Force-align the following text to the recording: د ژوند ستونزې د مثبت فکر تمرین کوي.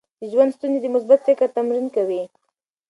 د 0.19 0.21
ژوند 0.31 0.55
ستونزې 0.57 0.79
د 0.81 0.87
مثبت 0.95 1.19
فکر 1.27 1.47
تمرین 1.57 1.85
کوي. 1.95 2.23